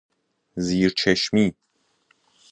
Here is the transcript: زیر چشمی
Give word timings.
زیر 0.55 0.93
چشمی 0.97 1.53